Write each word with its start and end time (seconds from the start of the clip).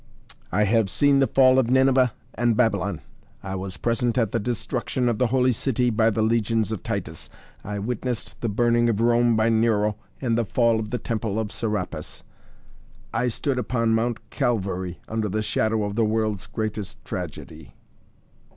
"I 0.51 0.63
have 0.63 0.89
seen 0.89 1.19
the 1.19 1.27
fall 1.27 1.59
of 1.59 1.69
Nineveh 1.69 2.11
and 2.33 2.57
Babylon. 2.57 3.01
I 3.43 3.53
was 3.53 3.77
present 3.77 4.17
at 4.17 4.31
the 4.31 4.39
destruction 4.39 5.07
of 5.07 5.19
the 5.19 5.27
Holy 5.27 5.51
City 5.51 5.91
by 5.91 6.09
the 6.09 6.23
legions 6.23 6.71
of 6.71 6.81
Titus, 6.81 7.29
I 7.63 7.77
witnessed 7.77 8.41
the 8.41 8.49
burning 8.49 8.89
of 8.89 8.99
Rome 8.99 9.35
by 9.35 9.49
Nero 9.49 9.97
and 10.19 10.39
the 10.39 10.43
fall 10.43 10.79
of 10.79 10.89
the 10.89 10.97
temple 10.97 11.37
of 11.39 11.51
Serapis. 11.51 12.23
I 13.13 13.27
stood 13.27 13.59
upon 13.59 13.93
Mount 13.93 14.27
Calvary 14.31 14.99
under 15.07 15.29
the 15.29 15.43
shadow 15.43 15.83
of 15.83 15.93
the 15.95 16.05
world's 16.05 16.47
greatest 16.47 17.05
tragedy." 17.05 17.75